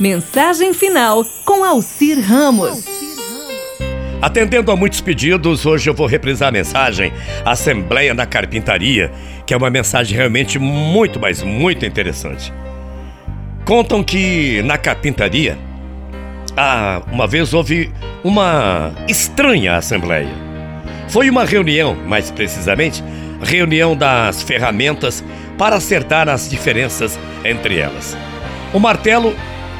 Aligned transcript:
Mensagem 0.00 0.74
final 0.74 1.24
com 1.44 1.62
Alcir 1.62 2.18
Ramos. 2.20 2.84
Atendendo 4.20 4.72
a 4.72 4.76
muitos 4.76 5.00
pedidos, 5.00 5.64
hoje 5.64 5.88
eu 5.88 5.94
vou 5.94 6.08
reprisar 6.08 6.48
a 6.48 6.52
mensagem 6.52 7.12
Assembleia 7.44 8.12
da 8.12 8.26
Carpintaria, 8.26 9.12
que 9.46 9.54
é 9.54 9.56
uma 9.56 9.70
mensagem 9.70 10.16
realmente 10.16 10.58
muito, 10.58 11.20
mas 11.20 11.44
muito 11.44 11.86
interessante. 11.86 12.52
Contam 13.64 14.02
que 14.02 14.62
na 14.62 14.76
carpintaria, 14.76 15.56
ah, 16.56 17.00
uma 17.12 17.28
vez 17.28 17.54
houve 17.54 17.92
uma 18.24 18.92
estranha 19.06 19.76
assembleia. 19.76 20.34
Foi 21.08 21.30
uma 21.30 21.44
reunião, 21.44 21.94
mais 21.94 22.32
precisamente, 22.32 23.02
reunião 23.40 23.96
das 23.96 24.42
ferramentas 24.42 25.22
para 25.56 25.76
acertar 25.76 26.28
as 26.28 26.50
diferenças 26.50 27.16
entre 27.44 27.78
elas. 27.78 28.16
O 28.72 28.80
martelo 28.80 29.34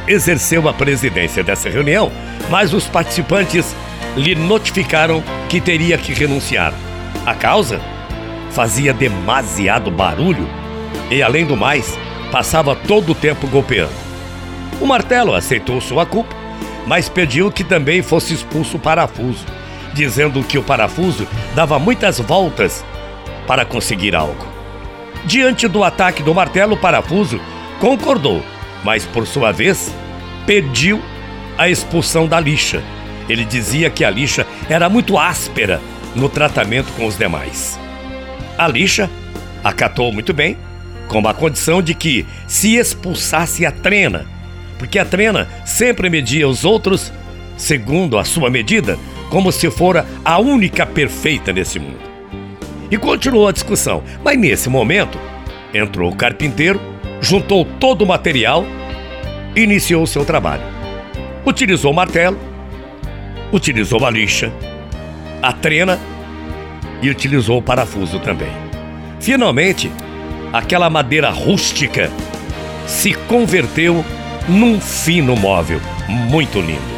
exerceu 0.07 0.68
a 0.68 0.73
presidência 0.73 1.43
dessa 1.43 1.68
reunião, 1.68 2.10
mas 2.51 2.73
os 2.73 2.87
participantes 2.87 3.74
lhe 4.16 4.34
notificaram 4.34 5.23
que 5.48 5.61
teria 5.61 5.98
que 5.98 6.12
renunciar. 6.12 6.73
A 7.24 7.34
causa? 7.34 7.80
Fazia 8.51 8.92
demasiado 8.92 9.91
barulho 9.91 10.48
e, 11.11 11.23
além 11.23 11.45
do 11.45 11.56
mais, 11.56 11.98
passava 12.30 12.77
todo 12.77 13.12
o 13.12 13.14
tempo 13.14 13.47
golpeando. 13.47 13.92
O 14.80 14.87
martelo 14.87 15.34
aceitou 15.34 15.80
sua 15.80 16.05
culpa, 16.05 16.34
mas 16.86 17.09
pediu 17.09 17.50
que 17.50 17.64
também 17.64 18.02
fosse 18.02 18.34
expulso 18.34 18.77
o 18.77 18.80
parafuso, 18.80 19.45
dizendo 19.92 20.42
que 20.42 20.59
o 20.59 20.62
parafuso 20.62 21.27
dava 21.55 21.78
muitas 21.78 22.20
voltas 22.20 22.84
para 23.47 23.64
conseguir 23.64 24.14
algo. 24.14 24.47
Diante 25.25 25.66
do 25.66 25.83
ataque 25.83 26.23
do 26.23 26.34
martelo, 26.34 26.75
o 26.75 26.78
parafuso 26.78 27.41
concordou 27.80 28.42
mas 28.84 29.06
por 29.06 29.27
sua 29.27 29.50
vez 29.50 29.92
pediu 30.47 31.03
a 31.57 31.69
expulsão 31.69 32.27
da 32.27 32.39
lixa. 32.41 32.83
Ele 33.29 33.45
dizia 33.45 33.91
que 33.91 34.05
a 34.05 34.11
lixa 34.11 34.47
era 34.69 34.89
muito 34.89 35.19
áspera 35.19 35.81
no 36.14 36.28
tratamento 36.28 36.92
com 36.92 37.06
os 37.06 37.17
demais. 37.17 37.78
A 38.56 38.69
lixa 38.69 39.11
acatou 39.62 40.12
muito 40.12 40.33
bem, 40.33 40.56
com 41.09 41.27
a 41.27 41.34
condição 41.34 41.83
de 41.83 41.95
que 41.95 42.27
se 42.47 42.77
expulsasse 42.77 43.64
a 43.64 43.70
trena, 43.70 44.27
porque 44.78 44.98
a 44.98 45.05
trena 45.05 45.48
sempre 45.64 46.11
media 46.11 46.48
os 46.48 46.64
outros 46.64 47.12
segundo 47.56 48.19
a 48.19 48.25
sua 48.25 48.51
medida, 48.51 48.98
como 49.31 49.53
se 49.53 49.70
fora 49.70 50.06
a 50.25 50.39
única 50.39 50.84
perfeita 50.84 51.53
nesse 51.53 51.79
mundo. 51.79 52.01
E 52.91 52.98
continuou 52.98 53.48
a 53.48 53.53
discussão, 53.53 54.03
mas 54.23 54.39
nesse 54.39 54.69
momento 54.69 55.19
entrou 55.73 56.11
o 56.11 56.17
carpinteiro 56.17 56.81
juntou 57.20 57.64
todo 57.64 58.03
o 58.03 58.06
material 58.06 58.64
iniciou 59.56 60.06
seu 60.06 60.24
trabalho. 60.24 60.62
Utilizou 61.44 61.92
o 61.92 61.94
martelo, 61.94 62.38
utilizou 63.52 64.05
a 64.05 64.11
lixa, 64.11 64.52
a 65.42 65.52
trena 65.52 65.98
e 67.02 67.11
utilizou 67.11 67.58
o 67.58 67.62
parafuso 67.62 68.19
também. 68.19 68.50
Finalmente, 69.20 69.91
aquela 70.52 70.88
madeira 70.88 71.30
rústica 71.30 72.11
se 72.86 73.14
converteu 73.14 74.05
num 74.48 74.80
fino 74.80 75.36
móvel 75.36 75.80
muito 76.08 76.61
lindo. 76.61 76.94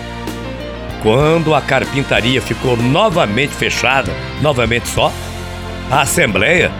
Quando 1.02 1.54
a 1.54 1.60
carpintaria 1.60 2.41
ficou 2.41 2.76
novamente 2.76 3.54
fechada, 3.54 4.12
novamente 4.41 4.88
só, 4.88 5.12
a 5.91 6.00
Assembleia 6.00 6.70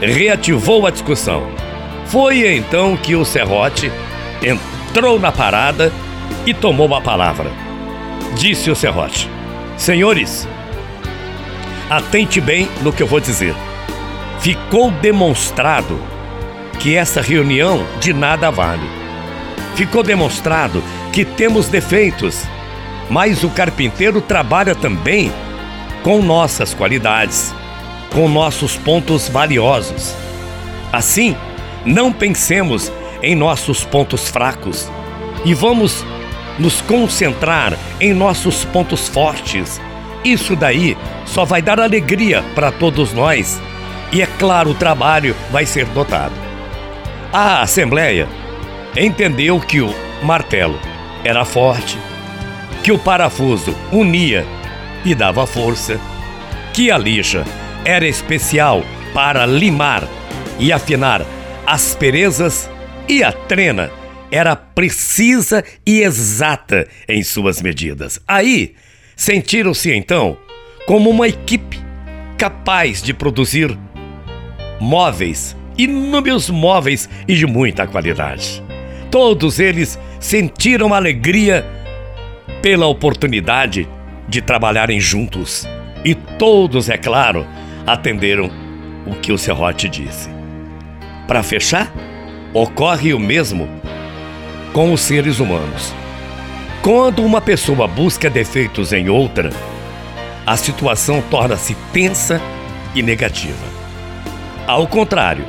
reativou 0.00 0.86
a 0.86 0.90
discussão 0.90 1.64
foi 2.06 2.56
então 2.56 2.96
que 2.96 3.16
o 3.16 3.24
serrote 3.24 3.90
entrou 4.40 4.83
na 5.18 5.32
parada 5.32 5.92
e 6.46 6.54
tomou 6.54 6.94
a 6.94 7.00
palavra. 7.00 7.50
Disse 8.36 8.70
o 8.70 8.76
serrote: 8.76 9.28
Senhores, 9.76 10.48
atente 11.90 12.40
bem 12.40 12.68
no 12.82 12.92
que 12.92 13.02
eu 13.02 13.06
vou 13.06 13.20
dizer. 13.20 13.54
Ficou 14.40 14.90
demonstrado 14.90 16.00
que 16.78 16.96
essa 16.96 17.20
reunião 17.20 17.84
de 17.98 18.12
nada 18.12 18.50
vale. 18.50 18.88
Ficou 19.74 20.02
demonstrado 20.02 20.82
que 21.12 21.24
temos 21.24 21.68
defeitos, 21.68 22.44
mas 23.10 23.42
o 23.42 23.50
carpinteiro 23.50 24.20
trabalha 24.20 24.74
também 24.74 25.32
com 26.02 26.22
nossas 26.22 26.72
qualidades, 26.72 27.52
com 28.12 28.28
nossos 28.28 28.76
pontos 28.76 29.28
valiosos. 29.28 30.14
Assim, 30.92 31.34
não 31.84 32.12
pensemos 32.12 32.92
em 33.24 33.34
nossos 33.34 33.84
pontos 33.84 34.28
fracos 34.28 34.90
e 35.44 35.54
vamos 35.54 36.04
nos 36.58 36.80
concentrar 36.82 37.76
em 38.00 38.12
nossos 38.12 38.64
pontos 38.64 39.08
fortes. 39.08 39.80
Isso 40.24 40.54
daí 40.54 40.96
só 41.26 41.44
vai 41.44 41.60
dar 41.60 41.80
alegria 41.80 42.44
para 42.54 42.70
todos 42.70 43.12
nós 43.12 43.60
e, 44.12 44.22
é 44.22 44.26
claro, 44.26 44.70
o 44.70 44.74
trabalho 44.74 45.34
vai 45.50 45.66
ser 45.66 45.86
notado. 45.88 46.34
A 47.32 47.62
Assembleia 47.62 48.28
entendeu 48.96 49.58
que 49.58 49.80
o 49.80 49.92
martelo 50.22 50.78
era 51.24 51.44
forte, 51.44 51.98
que 52.82 52.92
o 52.92 52.98
parafuso 52.98 53.74
unia 53.90 54.46
e 55.04 55.14
dava 55.14 55.46
força, 55.46 55.98
que 56.72 56.90
a 56.90 56.98
lixa 56.98 57.44
era 57.84 58.06
especial 58.06 58.82
para 59.12 59.44
limar 59.46 60.04
e 60.58 60.72
afinar 60.72 61.22
asperezas 61.66 62.70
e 63.08 63.22
a 63.22 63.32
trena 63.32 63.90
era 64.30 64.56
precisa 64.56 65.64
e 65.86 66.00
exata 66.00 66.88
em 67.08 67.22
suas 67.22 67.62
medidas. 67.62 68.20
Aí, 68.26 68.74
sentiram-se 69.14 69.92
então 69.92 70.36
como 70.86 71.10
uma 71.10 71.28
equipe 71.28 71.78
capaz 72.36 73.02
de 73.02 73.14
produzir 73.14 73.76
móveis, 74.80 75.56
inúmeros 75.78 76.50
móveis 76.50 77.08
e 77.28 77.34
de 77.34 77.46
muita 77.46 77.86
qualidade. 77.86 78.62
Todos 79.10 79.60
eles 79.60 79.98
sentiram 80.18 80.92
alegria 80.92 81.64
pela 82.60 82.86
oportunidade 82.86 83.88
de 84.28 84.42
trabalharem 84.42 84.98
juntos 84.98 85.68
e 86.04 86.14
todos, 86.14 86.88
é 86.88 86.98
claro, 86.98 87.46
atenderam 87.86 88.50
o 89.06 89.14
que 89.14 89.32
o 89.32 89.38
serrote 89.38 89.88
disse. 89.88 90.28
Para 91.26 91.42
fechar, 91.42 91.92
ocorre 92.54 93.12
o 93.12 93.18
mesmo 93.18 93.68
com 94.72 94.92
os 94.92 95.00
seres 95.00 95.40
humanos. 95.40 95.92
Quando 96.80 97.24
uma 97.24 97.40
pessoa 97.40 97.88
busca 97.88 98.30
defeitos 98.30 98.92
em 98.92 99.08
outra, 99.08 99.50
a 100.46 100.56
situação 100.56 101.20
torna-se 101.30 101.74
tensa 101.92 102.40
e 102.94 103.02
negativa. 103.02 103.66
Ao 104.68 104.86
contrário, 104.86 105.44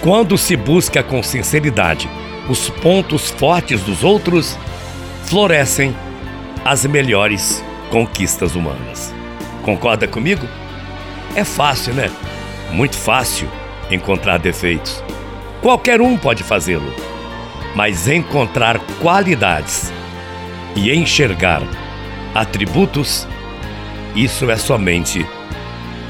quando 0.00 0.38
se 0.38 0.56
busca 0.56 1.02
com 1.02 1.22
sinceridade 1.22 2.08
os 2.48 2.70
pontos 2.70 3.30
fortes 3.30 3.82
dos 3.82 4.02
outros, 4.02 4.58
florescem 5.26 5.94
as 6.64 6.86
melhores 6.86 7.62
conquistas 7.90 8.54
humanas. 8.54 9.14
Concorda 9.62 10.08
comigo? 10.08 10.46
É 11.36 11.44
fácil, 11.44 11.92
né? 11.94 12.10
Muito 12.70 12.96
fácil 12.96 13.48
encontrar 13.90 14.38
defeitos. 14.38 15.02
Qualquer 15.62 16.00
um 16.00 16.18
pode 16.18 16.42
fazê-lo. 16.42 16.92
Mas 17.74 18.08
encontrar 18.08 18.80
qualidades 19.00 19.92
e 20.74 20.92
enxergar 20.92 21.62
atributos, 22.34 23.26
isso 24.14 24.50
é 24.50 24.56
somente 24.56 25.24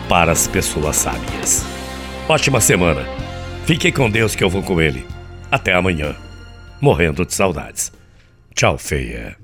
para 0.09 0.33
as 0.33 0.49
pessoas 0.49 0.97
sábias. 0.97 1.65
Ótima 2.29 2.61
semana. 2.61 3.07
Fique 3.67 3.93
com 3.93 4.11
Deus 4.11 4.35
que 4.35 4.43
eu 4.43 4.51
vou 4.51 4.63
com 4.63 4.81
ele. 4.81 5.07
Até 5.51 5.75
amanhã. 5.75 6.17
Morrendo 6.81 7.25
de 7.27 7.35
saudades. 7.35 7.93
Tchau, 8.55 8.79
feia. 8.79 9.42